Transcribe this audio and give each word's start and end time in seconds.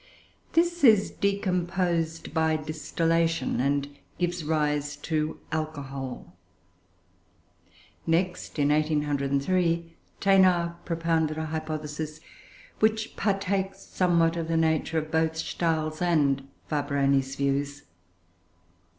This 0.53 0.83
is 0.83 1.11
decomposed 1.11 2.33
by 2.33 2.55
distillation, 2.55 3.59
and 3.59 3.87
gives 4.17 4.43
rise 4.43 4.95
to 4.95 5.39
alcohol. 5.51 6.35
Next, 8.07 8.57
in 8.57 8.69
1803, 8.69 9.93
Thénard 10.19 10.75
propounded 10.85 11.37
a 11.37 11.45
hypothesis 11.45 12.19
which 12.79 13.15
partakes 13.15 13.81
somewhat 13.83 14.35
of 14.37 14.47
the 14.47 14.57
nature 14.57 14.97
of 14.97 15.11
both 15.11 15.37
Stahl's 15.37 16.01
and 16.01 16.47
Fabroni's 16.67 17.35
views. 17.35 17.83